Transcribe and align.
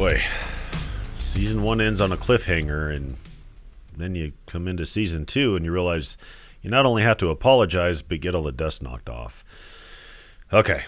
boy, 0.00 0.22
season 1.18 1.62
one 1.62 1.78
ends 1.78 2.00
on 2.00 2.10
a 2.10 2.16
cliffhanger, 2.16 2.90
and 2.90 3.18
then 3.94 4.14
you 4.14 4.32
come 4.46 4.66
into 4.66 4.86
season 4.86 5.26
two 5.26 5.54
and 5.54 5.62
you 5.62 5.70
realize 5.70 6.16
you 6.62 6.70
not 6.70 6.86
only 6.86 7.02
have 7.02 7.18
to 7.18 7.28
apologize, 7.28 8.00
but 8.00 8.18
get 8.18 8.34
all 8.34 8.44
the 8.44 8.50
dust 8.50 8.82
knocked 8.82 9.10
off. 9.10 9.44
Okay, 10.54 10.84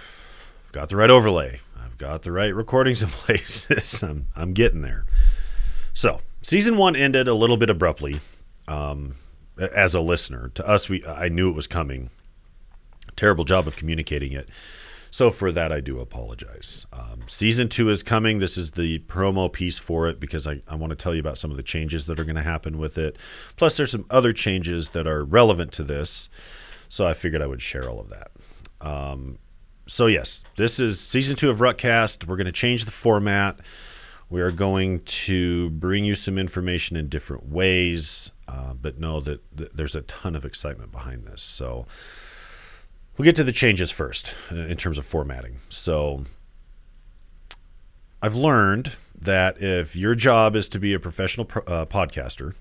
I've 0.66 0.72
got 0.72 0.88
the 0.88 0.96
right 0.96 1.10
overlay, 1.10 1.60
I've 1.78 1.98
got 1.98 2.22
the 2.22 2.32
right 2.32 2.54
recordings 2.54 3.02
in 3.02 3.09
place. 3.10 4.02
I'm, 4.02 4.28
I'm 4.34 4.54
getting 4.54 4.80
there. 4.80 5.04
So, 5.92 6.22
season 6.40 6.79
one 6.79 6.96
ended 6.96 7.29
a 7.29 7.34
little 7.34 7.59
bit 7.59 7.68
abruptly. 7.68 8.20
Um, 8.66 9.16
as 9.59 9.92
a 9.92 10.01
listener, 10.01 10.51
to 10.54 10.66
us, 10.66 10.88
we 10.88 11.04
I 11.04 11.29
knew 11.29 11.51
it 11.51 11.54
was 11.54 11.66
coming. 11.66 12.09
Terrible 13.15 13.45
job 13.45 13.66
of 13.66 13.76
communicating 13.76 14.32
it. 14.32 14.48
So 15.12 15.30
for 15.30 15.52
that, 15.52 15.71
I 15.71 15.80
do 15.80 16.01
apologize. 16.01 16.87
Um, 16.91 17.25
season 17.27 17.69
two 17.69 17.91
is 17.91 18.02
coming. 18.02 18.39
This 18.39 18.57
is 18.57 18.71
the 18.71 19.01
promo 19.01 19.52
piece 19.52 19.79
for 19.79 20.09
it 20.09 20.19
because 20.19 20.47
I, 20.47 20.62
I 20.66 20.75
want 20.75 20.88
to 20.88 20.97
tell 20.97 21.12
you 21.12 21.21
about 21.21 21.37
some 21.37 21.51
of 21.51 21.59
the 21.59 21.62
changes 21.62 22.07
that 22.07 22.19
are 22.19 22.25
going 22.25 22.37
to 22.37 22.43
happen 22.43 22.79
with 22.79 22.97
it. 22.97 23.19
Plus, 23.57 23.77
there's 23.77 23.91
some 23.91 24.07
other 24.09 24.33
changes 24.33 24.88
that 24.91 25.07
are 25.07 25.23
relevant 25.23 25.71
to 25.73 25.85
this. 25.85 26.30
So 26.88 27.07
I 27.07 27.12
figured 27.12 27.43
I 27.43 27.47
would 27.47 27.61
share 27.61 27.91
all 27.91 28.01
of 28.01 28.09
that. 28.09 28.30
Um, 28.80 29.38
so, 29.87 30.07
yes, 30.07 30.45
this 30.57 30.80
is 30.80 30.98
season 30.98 31.37
two 31.37 31.51
of 31.51 31.59
Rutcast. 31.59 32.27
We're 32.27 32.37
going 32.37 32.47
to 32.47 32.52
change 32.52 32.87
the 32.87 32.91
format. 32.91 33.60
We 34.30 34.41
are 34.41 34.51
going 34.51 35.01
to 35.01 35.69
bring 35.71 36.07
you 36.07 36.15
some 36.15 36.38
information 36.38 36.97
in 36.97 37.10
different 37.10 37.51
ways, 37.51 38.33
uh, 38.49 38.73
but 38.73 38.99
know 38.99 39.21
that 39.21 39.43
th- 39.59 39.73
there's 39.74 39.95
a 39.95 40.01
ton 40.02 40.35
of 40.35 40.47
excitement 40.47 40.91
behind 40.91 41.26
this. 41.26 41.43
So, 41.43 41.87
We'll 43.16 43.24
get 43.24 43.37
to 43.37 43.45
the 43.45 43.52
changes 43.52 43.91
first 43.91 44.35
uh, 44.51 44.57
in 44.57 44.77
terms 44.77 44.99
of 44.99 45.07
formatting. 45.07 45.59
So, 45.68 46.24
I've 48.23 48.35
learned 48.35 48.93
that 49.21 49.60
if 49.63 49.95
your 49.95 50.15
job 50.15 50.57
is 50.57 50.69
to 50.69 50.79
be 50.79 50.95
a 50.95 51.01
professional 51.01 51.49
uh, 51.66 51.87
podcaster 51.87 52.54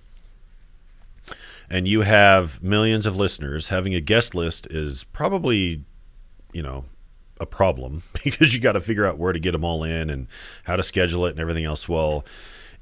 and 1.70 1.88
you 1.88 2.02
have 2.02 2.62
millions 2.62 3.06
of 3.06 3.16
listeners, 3.16 3.70
having 3.70 3.96
a 3.96 4.02
guest 4.02 4.36
list 4.36 4.68
is 4.68 5.04
probably, 5.06 5.84
you 6.52 6.62
know, 6.62 6.86
a 7.40 7.46
problem 7.46 8.04
because 8.24 8.54
you 8.54 8.60
got 8.60 8.74
to 8.74 8.82
figure 8.82 9.06
out 9.06 9.18
where 9.18 9.34
to 9.34 9.40
get 9.40 9.52
them 9.52 9.64
all 9.64 9.84
in 9.84 10.10
and 10.10 10.28
how 10.64 10.76
to 10.76 10.84
schedule 10.84 11.26
it 11.26 11.32
and 11.32 11.40
everything 11.40 11.66
else. 11.66 11.88
Well, 11.88 12.26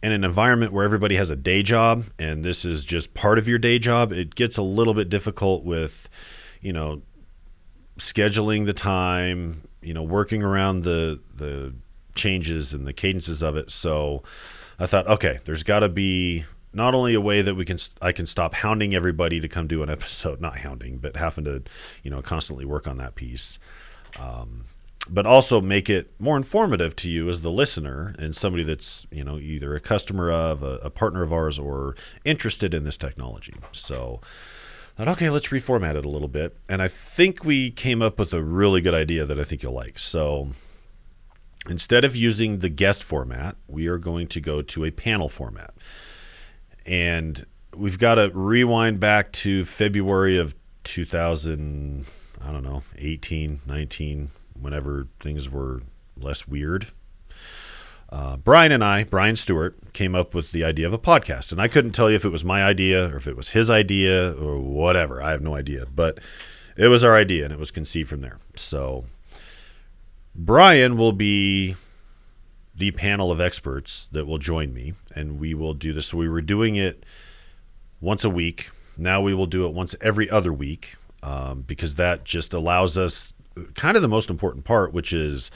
in 0.01 0.11
an 0.11 0.23
environment 0.23 0.73
where 0.73 0.85
everybody 0.85 1.15
has 1.15 1.29
a 1.29 1.35
day 1.35 1.61
job 1.61 2.05
and 2.17 2.43
this 2.43 2.65
is 2.65 2.85
just 2.85 3.13
part 3.13 3.37
of 3.37 3.47
your 3.47 3.59
day 3.59 3.77
job, 3.79 4.11
it 4.11 4.35
gets 4.35 4.57
a 4.57 4.61
little 4.61 4.93
bit 4.93 5.09
difficult 5.09 5.63
with, 5.63 6.09
you 6.61 6.73
know, 6.73 7.01
scheduling 7.99 8.65
the 8.65 8.73
time, 8.73 9.67
you 9.81 9.93
know, 9.93 10.03
working 10.03 10.43
around 10.43 10.83
the 10.83 11.19
the 11.35 11.73
changes 12.15 12.73
and 12.73 12.85
the 12.85 12.93
cadences 12.93 13.41
of 13.41 13.55
it. 13.55 13.69
So 13.69 14.23
I 14.79 14.87
thought, 14.87 15.07
okay, 15.07 15.39
there's 15.45 15.63
got 15.63 15.79
to 15.79 15.89
be 15.89 16.45
not 16.73 16.93
only 16.93 17.13
a 17.13 17.21
way 17.21 17.41
that 17.41 17.55
we 17.55 17.65
can 17.65 17.77
I 18.01 18.11
can 18.11 18.25
stop 18.25 18.55
hounding 18.55 18.93
everybody 18.93 19.39
to 19.39 19.47
come 19.47 19.67
do 19.67 19.83
an 19.83 19.89
episode, 19.97 20.41
not 20.41 20.57
hounding, 20.57 20.97
but 20.97 21.15
having 21.15 21.45
to, 21.45 21.63
you 22.03 22.11
know, 22.11 22.21
constantly 22.21 22.65
work 22.65 22.87
on 22.87 22.97
that 22.97 23.15
piece. 23.15 23.59
Um, 24.19 24.65
but 25.07 25.25
also 25.25 25.59
make 25.61 25.89
it 25.89 26.11
more 26.19 26.37
informative 26.37 26.95
to 26.97 27.09
you 27.09 27.29
as 27.29 27.41
the 27.41 27.51
listener 27.51 28.13
and 28.19 28.35
somebody 28.35 28.63
that's 28.63 29.07
you 29.11 29.23
know 29.23 29.37
either 29.37 29.75
a 29.75 29.79
customer 29.79 30.31
of 30.31 30.61
a, 30.61 30.77
a 30.83 30.89
partner 30.89 31.23
of 31.23 31.33
ours 31.33 31.57
or 31.57 31.95
interested 32.25 32.73
in 32.73 32.83
this 32.83 32.97
technology 32.97 33.53
so 33.71 34.19
thought, 34.99 35.13
okay, 35.13 35.29
let's 35.29 35.47
reformat 35.47 35.95
it 35.95 36.03
a 36.03 36.09
little 36.09 36.27
bit. 36.27 36.57
And 36.67 36.81
I 36.81 36.89
think 36.89 37.45
we 37.45 37.71
came 37.71 38.01
up 38.01 38.19
with 38.19 38.33
a 38.33 38.43
really 38.43 38.81
good 38.81 38.93
idea 38.93 39.23
that 39.23 39.39
I 39.39 39.45
think 39.45 39.63
you'll 39.63 39.71
like. 39.71 39.97
So 39.97 40.49
instead 41.69 42.03
of 42.03 42.17
using 42.17 42.59
the 42.59 42.67
guest 42.67 43.03
format, 43.03 43.55
we 43.65 43.87
are 43.87 43.97
going 43.97 44.27
to 44.27 44.41
go 44.41 44.61
to 44.61 44.83
a 44.83 44.91
panel 44.91 45.29
format. 45.29 45.73
And 46.85 47.45
we've 47.73 47.97
got 47.97 48.15
to 48.15 48.29
rewind 48.33 48.99
back 48.99 49.31
to 49.33 49.63
February 49.63 50.37
of 50.37 50.53
2000, 50.83 52.05
I 52.41 52.51
don't 52.51 52.63
know, 52.63 52.83
18, 52.97 53.61
19, 53.65 54.31
whenever 54.59 55.07
things 55.21 55.47
were 55.47 55.81
less 56.17 56.45
weird 56.45 56.87
uh, 58.11 58.37
Brian 58.37 58.71
and 58.71 58.83
I, 58.83 59.03
Brian 59.03 59.35
Stewart, 59.35 59.93
came 59.93 60.15
up 60.15 60.33
with 60.33 60.51
the 60.51 60.63
idea 60.63 60.87
of 60.87 60.93
a 60.93 60.97
podcast. 60.97 61.51
And 61.51 61.61
I 61.61 61.67
couldn't 61.67 61.91
tell 61.91 62.09
you 62.09 62.15
if 62.15 62.25
it 62.25 62.29
was 62.29 62.43
my 62.43 62.63
idea 62.63 63.07
or 63.09 63.17
if 63.17 63.27
it 63.27 63.37
was 63.37 63.49
his 63.49 63.69
idea 63.69 64.31
or 64.33 64.59
whatever. 64.59 65.21
I 65.21 65.31
have 65.31 65.41
no 65.41 65.55
idea. 65.55 65.85
But 65.85 66.19
it 66.75 66.87
was 66.87 67.03
our 67.03 67.15
idea 67.15 67.43
and 67.43 67.53
it 67.53 67.59
was 67.59 67.71
conceived 67.71 68.09
from 68.09 68.21
there. 68.21 68.39
So 68.55 69.05
Brian 70.33 70.97
will 70.97 71.11
be 71.11 71.75
the 72.75 72.91
panel 72.91 73.31
of 73.31 73.41
experts 73.41 74.07
that 74.11 74.25
will 74.25 74.37
join 74.37 74.73
me 74.73 74.93
and 75.13 75.39
we 75.39 75.53
will 75.53 75.73
do 75.73 75.93
this. 75.93 76.07
So 76.07 76.17
we 76.17 76.29
were 76.29 76.41
doing 76.41 76.77
it 76.77 77.05
once 78.01 78.23
a 78.23 78.29
week. 78.29 78.69
Now 78.97 79.21
we 79.21 79.33
will 79.33 79.45
do 79.45 79.65
it 79.65 79.73
once 79.73 79.95
every 80.01 80.29
other 80.29 80.53
week 80.53 80.95
um, 81.21 81.61
because 81.61 81.95
that 81.95 82.23
just 82.23 82.53
allows 82.53 82.97
us 82.97 83.33
kind 83.75 83.95
of 83.95 84.01
the 84.01 84.07
most 84.07 84.29
important 84.29 84.63
part, 84.65 84.93
which 84.93 85.11
is 85.11 85.51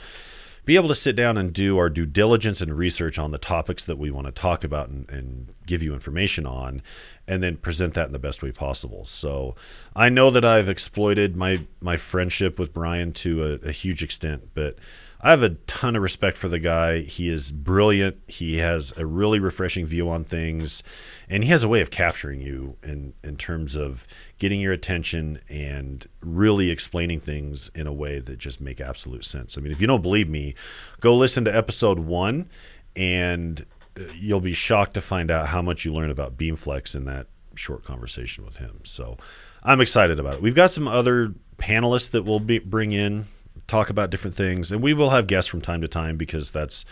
be 0.64 0.76
able 0.76 0.88
to 0.88 0.94
sit 0.94 1.14
down 1.14 1.36
and 1.36 1.52
do 1.52 1.78
our 1.78 1.90
due 1.90 2.06
diligence 2.06 2.60
and 2.60 2.76
research 2.76 3.18
on 3.18 3.30
the 3.30 3.38
topics 3.38 3.84
that 3.84 3.98
we 3.98 4.10
want 4.10 4.26
to 4.26 4.32
talk 4.32 4.64
about 4.64 4.88
and, 4.88 5.08
and, 5.10 5.54
give 5.66 5.82
you 5.82 5.94
information 5.94 6.44
on, 6.44 6.82
and 7.26 7.42
then 7.42 7.56
present 7.56 7.94
that 7.94 8.06
in 8.06 8.12
the 8.12 8.18
best 8.18 8.42
way 8.42 8.52
possible. 8.52 9.06
So 9.06 9.56
I 9.96 10.10
know 10.10 10.30
that 10.30 10.44
I've 10.44 10.68
exploited 10.68 11.36
my 11.36 11.66
my 11.80 11.96
friendship 11.96 12.58
with 12.58 12.74
Brian 12.74 13.12
to 13.14 13.58
a, 13.64 13.68
a 13.68 13.72
huge 13.72 14.02
extent, 14.02 14.50
but 14.52 14.76
I 15.24 15.30
have 15.30 15.42
a 15.42 15.54
ton 15.66 15.96
of 15.96 16.02
respect 16.02 16.36
for 16.36 16.48
the 16.48 16.58
guy. 16.58 17.00
He 17.00 17.30
is 17.30 17.50
brilliant. 17.50 18.18
He 18.28 18.58
has 18.58 18.92
a 18.98 19.06
really 19.06 19.38
refreshing 19.38 19.86
view 19.86 20.10
on 20.10 20.22
things, 20.22 20.82
and 21.30 21.42
he 21.42 21.48
has 21.48 21.62
a 21.62 21.68
way 21.68 21.80
of 21.80 21.90
capturing 21.90 22.42
you 22.42 22.76
in 22.82 23.14
in 23.24 23.38
terms 23.38 23.74
of 23.74 24.06
getting 24.38 24.60
your 24.60 24.74
attention 24.74 25.40
and 25.48 26.06
really 26.20 26.68
explaining 26.68 27.20
things 27.20 27.70
in 27.74 27.86
a 27.86 27.92
way 27.92 28.18
that 28.18 28.36
just 28.36 28.60
make 28.60 28.82
absolute 28.82 29.24
sense. 29.24 29.56
I 29.56 29.62
mean, 29.62 29.72
if 29.72 29.80
you 29.80 29.86
don't 29.86 30.02
believe 30.02 30.28
me, 30.28 30.54
go 31.00 31.16
listen 31.16 31.46
to 31.46 31.56
episode 31.56 32.00
1 32.00 32.50
and 32.94 33.64
uh, 33.98 34.02
you'll 34.14 34.40
be 34.40 34.52
shocked 34.52 34.92
to 34.94 35.00
find 35.00 35.30
out 35.30 35.46
how 35.46 35.62
much 35.62 35.86
you 35.86 35.94
learn 35.94 36.10
about 36.10 36.36
BeamFlex 36.36 36.94
in 36.94 37.06
that 37.06 37.28
short 37.54 37.82
conversation 37.82 38.44
with 38.44 38.56
him. 38.56 38.80
So, 38.84 39.16
I'm 39.62 39.80
excited 39.80 40.20
about 40.20 40.34
it. 40.34 40.42
We've 40.42 40.54
got 40.54 40.70
some 40.70 40.86
other 40.86 41.32
panelists 41.56 42.10
that 42.10 42.24
we'll 42.24 42.40
be, 42.40 42.58
bring 42.58 42.92
in 42.92 43.26
talk 43.66 43.90
about 43.90 44.10
different 44.10 44.36
things, 44.36 44.70
and 44.70 44.82
we 44.82 44.94
will 44.94 45.10
have 45.10 45.26
guests 45.26 45.48
from 45.48 45.60
time 45.60 45.80
to 45.80 45.88
time 45.88 46.16
because 46.16 46.50
that's 46.50 46.84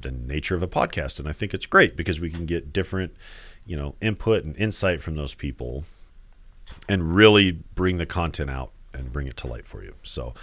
the 0.00 0.10
nature 0.10 0.54
of 0.54 0.62
a 0.62 0.68
podcast. 0.68 1.18
And 1.18 1.28
I 1.28 1.32
think 1.32 1.52
it's 1.54 1.66
great 1.66 1.96
because 1.96 2.20
we 2.20 2.30
can 2.30 2.46
get 2.46 2.72
different, 2.72 3.14
you 3.66 3.76
know, 3.76 3.94
input 4.00 4.44
and 4.44 4.56
insight 4.56 5.02
from 5.02 5.16
those 5.16 5.34
people, 5.34 5.84
and 6.88 7.14
really 7.14 7.52
bring 7.74 7.98
the 7.98 8.06
content 8.06 8.50
out 8.50 8.70
and 8.92 9.12
bring 9.12 9.26
it 9.26 9.36
to 9.38 9.46
light 9.46 9.66
for 9.66 9.82
you. 9.82 9.94
So 10.02 10.34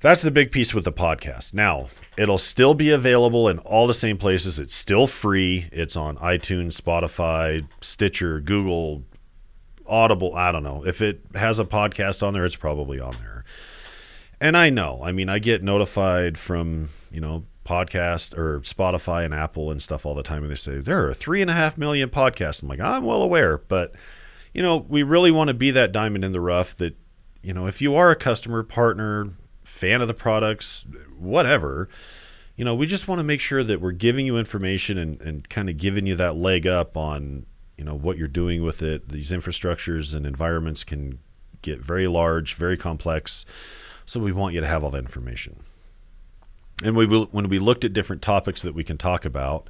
that's 0.00 0.22
the 0.22 0.30
big 0.30 0.52
piece 0.52 0.74
with 0.74 0.84
the 0.84 0.92
podcast. 0.92 1.54
Now, 1.54 1.88
it'll 2.18 2.38
still 2.38 2.74
be 2.74 2.90
available 2.90 3.48
in 3.48 3.58
all 3.60 3.86
the 3.86 3.94
same 3.94 4.18
places. 4.18 4.58
It's 4.58 4.74
still 4.74 5.06
free. 5.06 5.68
It's 5.72 5.96
on 5.96 6.16
iTunes, 6.16 6.80
Spotify, 6.80 7.66
Stitcher, 7.80 8.40
Google, 8.40 9.04
Audible. 9.86 10.34
I 10.34 10.52
don't 10.52 10.62
know. 10.62 10.84
If 10.84 11.00
it 11.00 11.20
has 11.34 11.58
a 11.58 11.64
podcast 11.64 12.22
on 12.22 12.34
there, 12.34 12.44
it's 12.44 12.56
probably 12.56 13.00
on 13.00 13.16
there 13.20 13.44
and 14.40 14.56
I 14.56 14.70
know, 14.70 15.00
I 15.02 15.12
mean, 15.12 15.28
I 15.28 15.38
get 15.38 15.62
notified 15.62 16.38
from, 16.38 16.90
you 17.10 17.20
know, 17.20 17.44
podcast 17.64 18.36
or 18.36 18.60
Spotify 18.60 19.24
and 19.24 19.32
Apple 19.32 19.70
and 19.70 19.82
stuff 19.82 20.04
all 20.04 20.14
the 20.14 20.22
time, 20.22 20.42
and 20.42 20.50
they 20.50 20.56
say 20.56 20.78
there 20.78 21.06
are 21.08 21.14
three 21.14 21.40
and 21.40 21.50
a 21.50 21.54
half 21.54 21.78
million 21.78 22.10
podcasts. 22.10 22.62
I'm 22.62 22.68
like, 22.68 22.80
I'm 22.80 23.04
well 23.04 23.22
aware, 23.22 23.58
but 23.58 23.94
you 24.54 24.62
know, 24.62 24.86
we 24.88 25.02
really 25.02 25.32
want 25.32 25.48
to 25.48 25.54
be 25.54 25.72
that 25.72 25.92
diamond 25.92 26.24
in 26.24 26.32
the 26.32 26.40
rough 26.40 26.76
that, 26.76 26.96
you 27.42 27.52
know, 27.52 27.66
if 27.66 27.82
you 27.82 27.96
are 27.96 28.10
a 28.10 28.16
customer, 28.16 28.62
partner, 28.62 29.32
fan 29.64 30.00
of 30.00 30.08
the 30.08 30.14
products, 30.14 30.86
whatever, 31.18 31.88
you 32.56 32.64
know, 32.64 32.74
we 32.74 32.86
just 32.86 33.08
want 33.08 33.18
to 33.18 33.24
make 33.24 33.40
sure 33.40 33.64
that 33.64 33.80
we're 33.80 33.90
giving 33.90 34.24
you 34.24 34.38
information 34.38 34.96
and, 34.96 35.20
and 35.20 35.48
kind 35.48 35.68
of 35.68 35.76
giving 35.76 36.06
you 36.06 36.14
that 36.14 36.36
leg 36.36 36.66
up 36.68 36.96
on, 36.96 37.44
you 37.76 37.84
know, 37.84 37.96
what 37.96 38.16
you're 38.16 38.28
doing 38.28 38.62
with 38.62 38.80
it. 38.80 39.08
These 39.08 39.32
infrastructures 39.32 40.14
and 40.14 40.24
environments 40.24 40.84
can 40.84 41.18
get 41.62 41.80
very 41.80 42.06
large, 42.06 42.54
very 42.54 42.76
complex. 42.76 43.44
So 44.06 44.20
we 44.20 44.32
want 44.32 44.54
you 44.54 44.60
to 44.60 44.66
have 44.66 44.84
all 44.84 44.90
that 44.90 44.98
information. 44.98 45.60
And 46.82 46.96
we 46.96 47.06
will, 47.06 47.26
when 47.26 47.48
we 47.48 47.58
looked 47.58 47.84
at 47.84 47.92
different 47.92 48.22
topics 48.22 48.62
that 48.62 48.74
we 48.74 48.84
can 48.84 48.98
talk 48.98 49.24
about, 49.24 49.68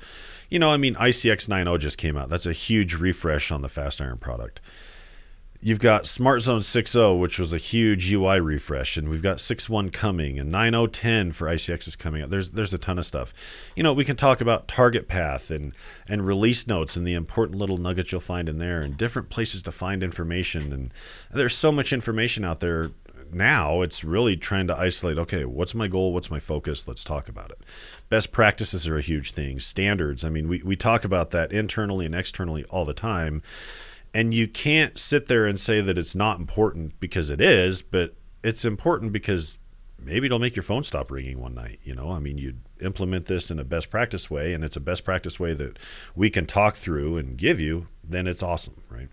you 0.48 0.58
know, 0.58 0.70
I 0.70 0.76
mean, 0.76 0.94
ICX 0.94 1.48
9.0 1.48 1.78
just 1.78 1.98
came 1.98 2.16
out. 2.16 2.30
That's 2.30 2.46
a 2.46 2.52
huge 2.52 2.94
refresh 2.94 3.50
on 3.50 3.62
the 3.62 3.68
FastIron 3.68 4.20
product. 4.20 4.60
You've 5.60 5.78
got 5.78 6.04
SmartZone 6.04 6.60
6.0, 6.60 7.18
which 7.18 7.38
was 7.38 7.50
a 7.50 7.58
huge 7.58 8.12
UI 8.12 8.38
refresh, 8.38 8.98
and 8.98 9.08
we've 9.08 9.22
got 9.22 9.38
6.1 9.38 9.90
coming, 9.94 10.38
and 10.38 10.52
9.0.10 10.52 11.34
for 11.34 11.46
ICX 11.46 11.88
is 11.88 11.96
coming 11.96 12.20
out. 12.20 12.28
There's 12.28 12.50
there's 12.50 12.74
a 12.74 12.78
ton 12.78 12.98
of 12.98 13.06
stuff. 13.06 13.32
You 13.74 13.82
know, 13.82 13.94
we 13.94 14.04
can 14.04 14.16
talk 14.16 14.42
about 14.42 14.68
target 14.68 15.08
path 15.08 15.50
and 15.50 15.72
and 16.06 16.26
release 16.26 16.66
notes 16.66 16.96
and 16.96 17.06
the 17.06 17.14
important 17.14 17.58
little 17.58 17.78
nuggets 17.78 18.12
you'll 18.12 18.20
find 18.20 18.46
in 18.46 18.58
there, 18.58 18.82
and 18.82 18.94
different 18.98 19.30
places 19.30 19.62
to 19.62 19.72
find 19.72 20.02
information. 20.02 20.70
And 20.70 20.92
there's 21.30 21.56
so 21.56 21.72
much 21.72 21.94
information 21.94 22.44
out 22.44 22.60
there 22.60 22.90
now 23.34 23.82
it's 23.82 24.04
really 24.04 24.36
trying 24.36 24.66
to 24.68 24.76
isolate 24.76 25.18
okay, 25.18 25.44
what's 25.44 25.74
my 25.74 25.88
goal? 25.88 26.12
What's 26.12 26.30
my 26.30 26.40
focus? 26.40 26.86
Let's 26.86 27.04
talk 27.04 27.28
about 27.28 27.50
it. 27.50 27.58
Best 28.08 28.32
practices 28.32 28.86
are 28.86 28.98
a 28.98 29.02
huge 29.02 29.32
thing. 29.32 29.58
Standards, 29.58 30.24
I 30.24 30.28
mean, 30.30 30.48
we, 30.48 30.62
we 30.62 30.76
talk 30.76 31.04
about 31.04 31.30
that 31.32 31.52
internally 31.52 32.06
and 32.06 32.14
externally 32.14 32.64
all 32.64 32.84
the 32.84 32.94
time. 32.94 33.42
And 34.12 34.32
you 34.32 34.46
can't 34.46 34.96
sit 34.96 35.26
there 35.26 35.46
and 35.46 35.58
say 35.58 35.80
that 35.80 35.98
it's 35.98 36.14
not 36.14 36.38
important 36.38 36.98
because 37.00 37.30
it 37.30 37.40
is, 37.40 37.82
but 37.82 38.14
it's 38.44 38.64
important 38.64 39.12
because 39.12 39.58
maybe 39.98 40.26
it'll 40.26 40.38
make 40.38 40.54
your 40.54 40.62
phone 40.62 40.84
stop 40.84 41.10
ringing 41.10 41.40
one 41.40 41.54
night. 41.54 41.80
You 41.82 41.94
know, 41.94 42.10
I 42.12 42.20
mean, 42.20 42.38
you 42.38 42.54
implement 42.80 43.26
this 43.26 43.50
in 43.50 43.58
a 43.58 43.64
best 43.64 43.90
practice 43.90 44.30
way, 44.30 44.54
and 44.54 44.62
it's 44.62 44.76
a 44.76 44.80
best 44.80 45.04
practice 45.04 45.40
way 45.40 45.54
that 45.54 45.78
we 46.14 46.30
can 46.30 46.46
talk 46.46 46.76
through 46.76 47.16
and 47.16 47.36
give 47.36 47.58
you, 47.58 47.88
then 48.02 48.26
it's 48.26 48.42
awesome, 48.42 48.82
right? 48.88 49.08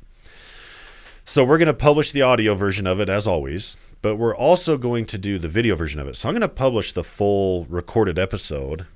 So 1.25 1.43
we're 1.43 1.57
going 1.57 1.67
to 1.67 1.73
publish 1.73 2.11
the 2.11 2.23
audio 2.23 2.55
version 2.55 2.85
of 2.85 2.99
it 2.99 3.09
as 3.09 3.25
always, 3.25 3.77
but 4.01 4.15
we're 4.15 4.35
also 4.35 4.77
going 4.77 5.05
to 5.05 5.17
do 5.17 5.37
the 5.37 5.47
video 5.47 5.75
version 5.75 5.99
of 5.99 6.07
it. 6.07 6.15
So 6.15 6.27
I'm 6.27 6.33
going 6.33 6.41
to 6.41 6.49
publish 6.49 6.91
the 6.91 7.03
full 7.03 7.65
recorded 7.65 8.17
episode. 8.17 8.87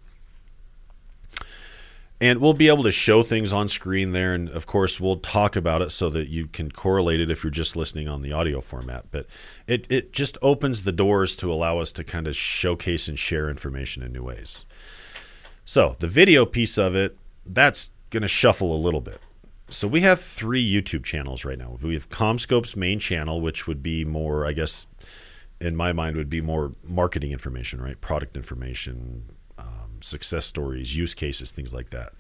And 2.22 2.40
we'll 2.40 2.54
be 2.54 2.70
able 2.70 2.84
to 2.84 2.92
show 2.92 3.24
things 3.24 3.52
on 3.52 3.68
screen 3.68 4.12
there. 4.12 4.34
And 4.34 4.50
of 4.50 4.66
course, 4.66 5.00
we'll 5.00 5.18
talk 5.18 5.56
about 5.56 5.82
it 5.82 5.92
so 5.92 6.10
that 6.12 6.30
you 6.30 6.48
can 6.48 6.72
correlate 6.72 7.20
it 7.20 7.30
if 7.30 7.44
you're 7.44 7.52
just 7.52 7.76
listening 7.76 8.08
on 8.08 8.22
the 8.22 8.32
audio 8.32 8.62
format. 8.62 9.06
But 9.12 9.28
it, 9.68 9.86
it 9.92 10.14
just 10.14 10.38
opens 10.42 10.84
the 10.84 10.94
doors 10.94 11.36
to 11.38 11.52
allow 11.52 11.80
us 11.80 11.92
to 11.94 12.04
kind 12.04 12.26
of 12.26 12.36
showcase 12.36 13.08
and 13.08 13.20
share 13.20 13.50
information 13.50 14.02
in 14.02 14.14
new 14.14 14.24
ways. 14.24 14.66
So 15.66 15.98
the 16.00 16.08
video 16.08 16.46
piece 16.46 16.78
of 16.78 16.96
it, 16.96 17.18
that's 17.46 17.90
going 18.12 18.22
to 18.22 18.28
shuffle 18.28 18.74
a 18.74 18.80
little 18.80 19.02
bit 19.02 19.20
so 19.70 19.88
we 19.88 20.02
have 20.02 20.22
three 20.22 20.64
YouTube 20.64 21.04
channels 21.04 21.44
right 21.44 21.58
now. 21.58 21.78
We 21.82 21.96
have 21.96 22.10
CommScope's 22.10 22.76
main 22.76 23.00
channel, 23.00 23.42
which 23.42 23.66
would 23.66 23.82
be 23.82 24.06
more, 24.06 24.46
I 24.46 24.54
guess, 24.54 24.86
in 25.60 25.76
my 25.76 25.92
mind, 25.92 26.18
would 26.18 26.30
be 26.30 26.42
more 26.42 26.74
marketing 26.84 27.32
information, 27.32 27.82
right? 27.82 28.00
Product 28.00 28.36
information, 28.36 29.24
um, 29.58 30.00
success 30.02 30.46
stories, 30.46 30.96
use 30.96 31.14
cases, 31.16 31.52
things 31.52 31.74
like 31.74 31.90
that. 31.90 32.14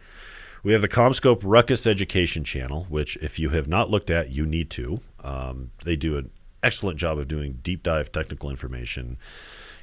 We 0.63 0.73
have 0.73 0.81
the 0.81 0.87
Comscope 0.87 1.41
Ruckus 1.43 1.85
Education 1.85 2.43
channel, 2.43 2.87
which, 2.89 3.15
if 3.17 3.37
you 3.37 3.49
have 3.49 3.67
not 3.67 3.91
looked 3.91 4.09
at, 4.09 4.31
you 4.31 4.47
need 4.47 4.71
to. 4.71 4.99
Um, 5.23 5.69
they 5.83 5.95
do 5.95 6.17
an 6.17 6.31
excellent 6.63 6.97
job 6.97 7.19
of 7.19 7.27
doing 7.27 7.59
deep 7.61 7.83
dive 7.83 8.11
technical 8.11 8.49
information. 8.49 9.19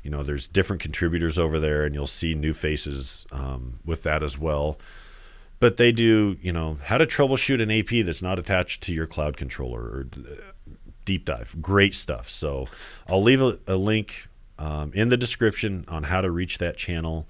You 0.03 0.11
know, 0.11 0.25
there's 0.25 0.49
different 0.49 0.82
contributors 0.82 1.38
over 1.38 1.61
there, 1.61 1.85
and 1.85 1.94
you'll 1.94 2.09
see 2.09 2.35
new 2.35 2.55
faces 2.55 3.25
um, 3.31 3.79
with 3.85 4.03
that 4.03 4.25
as 4.25 4.37
well 4.37 4.79
but 5.62 5.76
they 5.76 5.93
do 5.93 6.37
you 6.43 6.53
know 6.53 6.76
how 6.82 6.99
to 6.99 7.06
troubleshoot 7.06 7.62
an 7.62 7.70
ap 7.70 8.05
that's 8.05 8.20
not 8.20 8.37
attached 8.37 8.82
to 8.82 8.93
your 8.93 9.06
cloud 9.06 9.37
controller 9.37 9.81
or 9.81 10.06
uh, 10.17 10.35
deep 11.05 11.25
dive. 11.25 11.55
Great 11.62 11.94
stuff. 11.94 12.29
So 12.29 12.67
i'll 13.06 13.23
leave 13.23 13.41
a, 13.41 13.61
a 13.69 13.76
link 13.76 14.26
um, 14.59 14.91
in 14.93 15.09
the 15.09 15.17
description 15.17 15.85
on 15.87 16.03
how 16.03 16.20
to 16.20 16.32
reach 16.32 16.59
that 16.59 16.76
channel. 16.76 17.29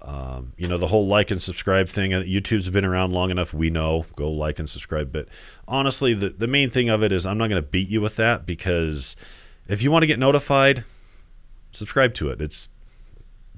Um, 0.00 0.54
you 0.56 0.66
know 0.66 0.78
the 0.78 0.86
whole 0.86 1.06
like 1.06 1.30
and 1.30 1.42
subscribe 1.42 1.88
thing 1.88 2.14
uh, 2.14 2.20
youtube's 2.20 2.70
been 2.70 2.86
around 2.86 3.12
long 3.12 3.30
enough 3.30 3.52
we 3.52 3.68
know. 3.68 4.06
Go 4.16 4.30
like 4.32 4.58
and 4.58 4.70
subscribe. 4.70 5.12
But 5.12 5.28
honestly 5.68 6.14
the, 6.14 6.30
the 6.30 6.46
main 6.46 6.70
thing 6.70 6.88
of 6.88 7.02
it 7.02 7.12
is 7.12 7.26
i'm 7.26 7.36
not 7.36 7.50
going 7.50 7.62
to 7.62 7.68
beat 7.68 7.90
you 7.90 8.00
with 8.00 8.16
that 8.16 8.46
because 8.46 9.16
if 9.68 9.82
you 9.82 9.90
want 9.90 10.02
to 10.02 10.06
get 10.06 10.18
notified 10.18 10.86
subscribe 11.76 12.14
to 12.14 12.30
it. 12.30 12.40
It's 12.40 12.68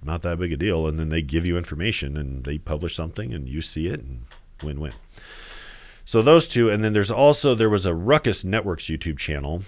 not 0.03 0.23
that 0.23 0.39
big 0.39 0.53
a 0.53 0.57
deal. 0.57 0.87
And 0.87 0.99
then 0.99 1.09
they 1.09 1.23
give 1.23 1.45
you 1.45 1.57
information 1.57 2.17
and 2.17 2.45
they 2.45 2.59
publish 2.59 2.95
something 2.95 3.33
and 3.33 3.49
you 3.49 3.61
see 3.61 3.87
it 3.87 4.01
and 4.01 4.25
win 4.63 4.81
win. 4.81 4.93
So 6.05 6.23
those 6.23 6.49
two, 6.49 6.71
and 6.71 6.83
then 6.83 6.95
there's 6.95 7.11
also 7.11 7.55
there 7.55 7.69
was 7.69 7.85
a 7.85 7.95
Ruckus 7.95 8.43
Networks 8.43 8.85
YouTube 8.85 9.19
channel, 9.19 9.63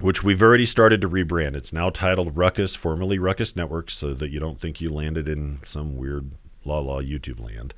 which 0.00 0.22
we've 0.22 0.40
already 0.40 0.66
started 0.66 1.00
to 1.00 1.08
rebrand. 1.08 1.56
It's 1.56 1.72
now 1.72 1.90
titled 1.90 2.36
Ruckus, 2.36 2.76
formerly 2.76 3.18
Ruckus 3.18 3.56
Networks, 3.56 3.94
so 3.94 4.14
that 4.14 4.30
you 4.30 4.38
don't 4.38 4.60
think 4.60 4.80
you 4.80 4.88
landed 4.88 5.28
in 5.28 5.58
some 5.64 5.96
weird 5.96 6.30
la 6.64 6.78
la 6.78 7.00
YouTube 7.00 7.40
land. 7.40 7.74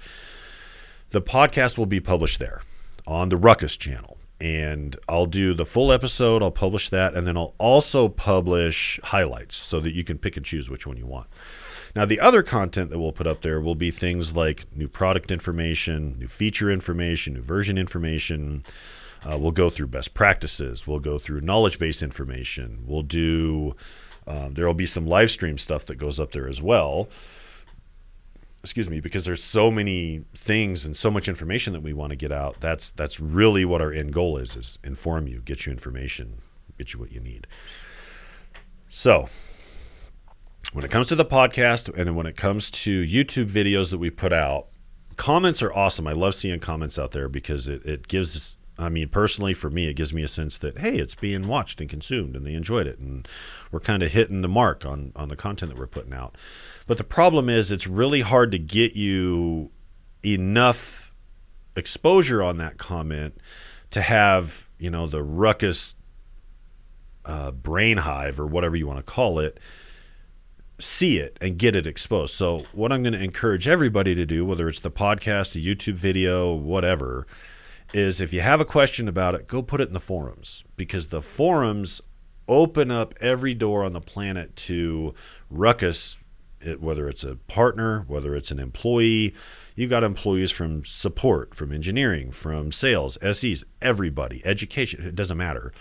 The 1.11 1.23
podcast 1.23 1.79
will 1.79 1.87
be 1.87 2.01
published 2.01 2.39
there 2.39 2.63
on 3.07 3.31
the 3.31 3.37
Ruckus 3.37 3.77
channel 3.77 4.19
and 4.41 4.97
I'll 5.09 5.27
do 5.27 5.55
the 5.55 5.67
full 5.67 5.93
episode. 5.93 6.43
I'll 6.43 6.51
publish 6.51 6.89
that, 6.91 7.15
and 7.15 7.27
then 7.27 7.37
I'll 7.37 7.55
also 7.59 8.09
publish 8.09 9.01
highlights 9.03 9.57
so 9.57 9.81
that 9.81 9.95
you 9.95 10.05
can 10.05 10.19
pick 10.19 10.37
and 10.37 10.45
choose 10.45 10.69
which 10.69 10.87
one 10.87 10.97
you 10.97 11.07
want. 11.07 11.29
Now, 11.97 12.05
the 12.05 12.19
other 12.21 12.43
content 12.43 12.91
that 12.91 12.99
we'll 12.99 13.13
put 13.13 13.29
up 13.29 13.43
there 13.43 13.61
will 13.61 13.77
be 13.77 13.91
things 13.91 14.35
like 14.35 14.67
new 14.75 14.89
product 14.89 15.31
information, 15.31 16.19
new 16.19 16.27
feature 16.27 16.71
information, 16.71 17.35
new 17.35 17.43
version 17.43 17.79
information. 17.79 18.65
Uh, 19.25 19.39
we'll 19.39 19.53
go 19.53 19.71
through 19.71 19.87
best 19.87 20.13
practices. 20.13 20.87
We'll 20.87 20.99
go 20.99 21.19
through 21.19 21.41
knowledge 21.41 21.79
base 21.79 22.03
information. 22.03 22.85
We'll 22.87 23.03
do, 23.03 23.77
um, 24.27 24.55
there 24.55 24.67
will 24.67 24.75
be 24.75 24.87
some 24.87 25.07
live 25.07 25.31
stream 25.31 25.57
stuff 25.57 25.87
that 25.87 25.95
goes 25.95 26.19
up 26.19 26.33
there 26.33 26.49
as 26.49 26.61
well 26.61 27.09
excuse 28.65 28.89
me 28.89 28.99
because 28.99 29.25
there's 29.25 29.45
so 29.45 29.71
many 29.71 30.25
things 30.35 30.85
and 30.85 30.97
so 30.97 31.11
much 31.11 31.29
information 31.29 31.75
that 31.75 31.83
we 31.83 31.93
want 31.93 32.11
to 32.11 32.17
get 32.17 32.33
out 32.33 32.57
that's 32.61 32.91
that's 32.93 33.21
really 33.21 33.65
what 33.65 33.83
our 33.83 33.93
end 33.93 34.13
goal 34.13 34.39
is 34.39 34.57
is 34.57 34.79
inform 34.83 35.29
you 35.29 35.41
get 35.41 35.67
you 35.67 35.73
information 35.73 36.39
get 36.79 36.93
you 36.93 36.99
what 36.99 37.13
you 37.13 37.21
need. 37.21 37.47
So 38.89 39.29
when 40.73 40.85
it 40.85 40.91
comes 40.91 41.07
to 41.09 41.15
the 41.15 41.25
podcast 41.25 41.95
and 41.97 42.17
when 42.17 42.27
it 42.27 42.37
comes 42.37 42.71
to 42.71 43.03
youtube 43.03 43.49
videos 43.49 43.91
that 43.91 43.99
we 43.99 44.11
put 44.11 44.33
out 44.33 44.67
comments 45.17 45.63
are 45.63 45.73
awesome. 45.73 46.07
I 46.07 46.13
love 46.13 46.35
seeing 46.35 46.61
comments 46.61 46.99
out 46.99 47.13
there 47.13 47.29
because 47.29 47.69
it, 47.69 47.85
it 47.85 48.09
gives 48.09 48.57
I 48.77 48.89
mean, 48.89 49.09
personally, 49.09 49.55
for 49.55 49.71
me, 49.71 49.87
it 49.87 49.95
gives 49.95 50.13
me 50.13 50.23
a 50.23 50.29
sense 50.29 50.59
that 50.59 50.79
hey, 50.79 50.97
it's 50.97 51.15
being 51.15 51.47
watched 51.47 51.81
and 51.81 51.89
consumed, 51.89 52.35
and 52.35 52.45
they 52.45 52.55
enjoyed 52.55 52.87
it, 52.87 52.99
and 52.99 53.27
we're 53.71 53.81
kind 53.81 54.03
of 54.03 54.11
hitting 54.11 54.43
the 54.43 54.49
mark 54.49 54.85
on 54.85 55.13
on 55.15 55.29
the 55.29 55.37
content 55.37 55.73
that 55.73 55.79
we're 55.79 55.87
putting 55.87 56.13
out. 56.13 56.37
But 56.87 56.99
the 56.99 57.05
problem 57.05 57.49
is, 57.49 57.71
it's 57.71 57.87
really 57.87 58.23
hard 58.23 58.51
to 58.53 58.59
get 58.59 58.95
you 58.95 59.71
enough 60.25 61.13
exposure 61.77 62.43
on 62.43 62.59
that 62.59 62.79
comment 62.79 63.37
to 63.91 64.03
have 64.03 64.69
you 64.79 64.91
know 64.91 65.07
the 65.07 65.23
ruckus 65.23 65.95
uh, 67.25 67.53
brain 67.53 67.99
hive 67.99 68.41
or 68.41 68.47
whatever 68.47 68.75
you 68.77 68.87
want 68.87 68.99
to 68.99 69.13
call 69.13 69.39
it 69.39 69.59
see 70.81 71.19
it 71.19 71.39
and 71.41 71.57
get 71.57 71.77
it 71.77 71.87
exposed. 71.87 72.35
So 72.35 72.65
what 72.73 72.93
I'm 72.93 73.03
going 73.03 73.13
to 73.13 73.23
encourage 73.23 73.69
everybody 73.69 74.15
to 74.17 74.27
do, 74.27 74.45
whether 74.45 74.69
it's 74.69 74.81
the 74.81 74.91
podcast, 74.91 75.55
a 75.55 75.65
YouTube 75.65 75.95
video, 75.95 76.53
whatever 76.53 77.27
is 77.93 78.21
if 78.21 78.33
you 78.33 78.41
have 78.41 78.61
a 78.61 78.65
question 78.65 79.09
about 79.09 79.35
it, 79.35 79.47
go 79.47 79.63
put 79.63 79.81
it 79.81 79.89
in 79.89 79.95
the 79.95 80.01
forums 80.01 80.65
because 80.77 81.09
the 81.09 81.23
forums 81.23 82.01
open 82.49 82.91
up 82.91 83.15
every 83.21 83.55
door 83.55 83.85
on 83.85 83.93
the 83.93 84.01
planet 84.01 84.55
to 84.57 85.15
ruckus 85.51 86.19
it, 86.61 86.81
whether 86.81 87.09
it's 87.09 87.25
a 87.25 87.37
partner 87.37 88.05
whether 88.07 88.35
it's 88.35 88.51
an 88.51 88.59
employee. 88.59 89.35
You've 89.77 89.91
got 89.91 90.05
employees 90.05 90.51
from 90.51 90.85
support 90.85 91.55
from 91.55 91.73
engineering 91.73 92.31
from 92.33 92.73
sales 92.73 93.19
ses 93.23 93.65
everybody 93.81 94.43
education 94.45 95.05
it 95.05 95.15
doesn't 95.15 95.37
matter. 95.37 95.73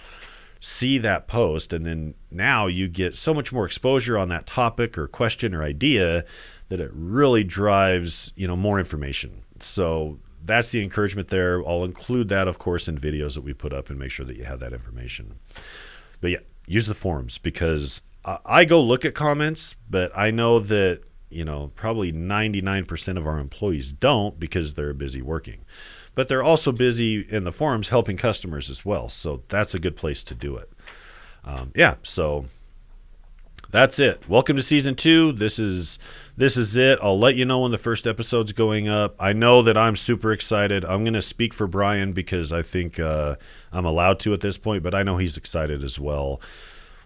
See 0.60 0.98
that 1.00 1.28
post 1.28 1.74
and 1.74 1.86
then 1.86 2.16
now 2.32 2.68
you 2.68 2.88
get 2.88 3.16
so 3.16 3.34
much 3.34 3.52
more 3.52 3.66
exposure 3.66 4.18
on 4.18 4.30
that 4.30 4.46
topic 4.46 4.98
or 4.98 5.08
question 5.08 5.54
or 5.54 5.64
idea 5.64 6.24
that 6.70 6.80
it 6.80 6.92
really 6.94 7.44
drives 7.44 8.32
you 8.36 8.48
know 8.48 8.56
more 8.56 8.80
information. 8.80 9.44
So 9.60 10.20
that's 10.46 10.70
the 10.70 10.84
encouragement 10.84 11.30
there. 11.30 11.66
I'll 11.68 11.84
include 11.84 12.30
that, 12.30 12.48
of 12.48 12.60
course, 12.60 12.88
in 12.88 12.98
videos 12.98 13.36
that 13.36 13.42
we 13.42 13.54
put 13.54 13.74
up 13.74 13.90
and 13.90 13.98
make 13.98 14.12
sure 14.12 14.26
that 14.26 14.38
you 14.38 14.44
have 14.44 14.60
that 14.60 14.74
information. 14.74 15.40
But 16.22 16.32
yeah, 16.32 16.40
use 16.68 16.88
the 16.88 16.94
forums 16.94 17.38
because 17.38 18.02
I, 18.26 18.40
I 18.46 18.66
go 18.66 18.82
look 18.82 19.06
at 19.06 19.16
comments, 19.16 19.76
but 19.90 20.12
I 20.16 20.32
know 20.32 20.60
that 20.60 21.02
you 21.30 21.46
know 21.46 21.72
probably 21.76 22.12
99% 22.12 23.18
of 23.18 23.26
our 23.26 23.40
employees 23.40 23.94
don't 23.94 24.40
because 24.40 24.74
they're 24.74 24.94
busy 24.94 25.22
working. 25.22 25.66
But 26.16 26.28
they're 26.28 26.44
also 26.44 26.72
busy 26.72 27.22
in 27.28 27.44
the 27.44 27.52
forums 27.52 27.90
helping 27.90 28.18
customers 28.18 28.70
as 28.70 28.86
well. 28.86 29.10
So 29.10 29.42
that's 29.50 29.74
a 29.74 29.80
good 29.80 29.96
place 29.96 30.24
to 30.26 30.36
do 30.36 30.56
it. 30.58 30.72
Um, 31.44 31.72
yeah, 31.76 31.96
so 32.04 32.46
that's 33.74 33.98
it. 33.98 34.30
Welcome 34.30 34.56
to 34.58 34.62
season 34.62 34.94
two. 34.94 35.32
This 35.32 35.58
is 35.58 35.98
this 36.38 36.58
is 36.58 36.78
it. 36.78 37.00
I'll 37.02 37.18
let 37.18 37.36
you 37.36 37.44
know 37.44 37.62
when 37.62 37.72
the 37.72 37.80
first 37.80 38.06
episode's 38.06 38.52
going 38.52 38.88
up. 38.88 39.16
I 39.20 39.34
know 39.34 39.64
that 39.64 39.76
I'm 39.76 39.96
super 39.96 40.32
excited. 40.32 40.86
I'm 40.86 41.04
going 41.04 41.16
to 41.16 41.24
speak 41.24 41.56
for 41.56 41.66
Brian 41.66 42.14
because 42.14 42.52
I 42.52 42.62
think 42.62 43.00
uh, 43.00 43.36
I'm 43.72 43.86
allowed 43.86 44.20
to 44.22 44.34
at 44.34 44.42
this 44.42 44.60
point, 44.60 44.84
but 44.84 44.94
I 44.94 45.02
know 45.02 45.18
he's 45.18 45.38
excited 45.38 45.84
as 45.84 46.00
well. 46.00 46.40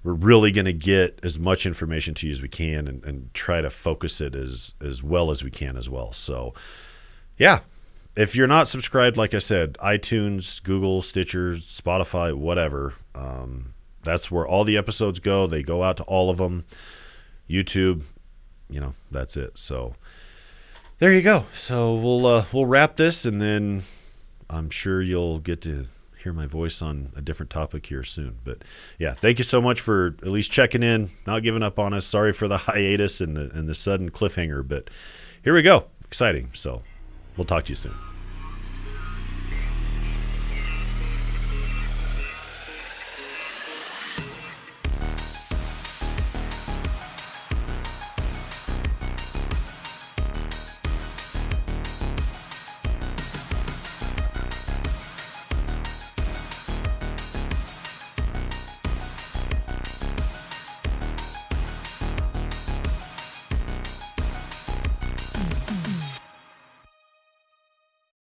We're 0.03 0.11
really 0.11 0.51
going 0.51 0.65
to 0.65 0.73
get 0.73 1.21
as 1.23 1.39
much 1.39 1.65
information 1.65 2.13
to 2.15 2.27
you 2.27 2.33
as 2.33 2.41
we 2.41 2.49
can 2.49 2.89
and, 2.89 3.01
and 3.05 3.33
try 3.33 3.61
to 3.61 3.69
focus 3.69 4.19
it 4.19 4.35
as 4.35 4.75
as 4.81 5.01
well 5.01 5.31
as 5.31 5.45
we 5.45 5.49
can 5.49 5.77
as 5.77 5.87
well. 5.87 6.11
So, 6.11 6.53
yeah, 7.37 7.61
if 8.17 8.35
you're 8.35 8.45
not 8.45 8.67
subscribed, 8.67 9.15
like 9.15 9.33
I 9.33 9.39
said, 9.39 9.75
iTunes, 9.75 10.61
Google, 10.61 11.01
Stitcher, 11.01 11.53
Spotify, 11.53 12.33
whatever. 12.33 12.93
Um, 13.15 13.73
that's 14.03 14.31
where 14.31 14.47
all 14.47 14.63
the 14.63 14.77
episodes 14.77 15.19
go. 15.19 15.47
They 15.47 15.63
go 15.63 15.83
out 15.83 15.97
to 15.97 16.03
all 16.03 16.29
of 16.29 16.37
them. 16.37 16.65
YouTube, 17.49 18.03
you 18.69 18.79
know, 18.79 18.93
that's 19.11 19.37
it. 19.37 19.57
So 19.57 19.95
there 20.99 21.13
you 21.13 21.21
go. 21.21 21.45
So 21.53 21.95
we'll 21.95 22.25
uh, 22.25 22.45
we'll 22.51 22.65
wrap 22.65 22.97
this, 22.97 23.25
and 23.25 23.41
then 23.41 23.83
I'm 24.49 24.69
sure 24.69 25.01
you'll 25.01 25.39
get 25.39 25.61
to 25.61 25.87
hear 26.23 26.33
my 26.33 26.45
voice 26.45 26.81
on 26.81 27.11
a 27.15 27.21
different 27.21 27.49
topic 27.49 27.85
here 27.85 28.03
soon. 28.03 28.39
But 28.43 28.63
yeah, 28.97 29.13
thank 29.13 29.37
you 29.37 29.43
so 29.43 29.61
much 29.61 29.79
for 29.79 30.15
at 30.21 30.27
least 30.27 30.51
checking 30.51 30.83
in, 30.83 31.11
not 31.25 31.43
giving 31.43 31.63
up 31.63 31.79
on 31.79 31.93
us. 31.93 32.05
Sorry 32.05 32.33
for 32.33 32.47
the 32.47 32.57
hiatus 32.69 33.21
and 33.21 33.37
the 33.37 33.49
and 33.51 33.67
the 33.69 33.75
sudden 33.75 34.09
cliffhanger, 34.11 34.67
but 34.67 34.89
here 35.43 35.53
we 35.53 35.61
go. 35.61 35.85
Exciting. 36.05 36.49
So 36.53 36.81
we'll 37.37 37.45
talk 37.45 37.65
to 37.65 37.69
you 37.69 37.75
soon. 37.75 38.16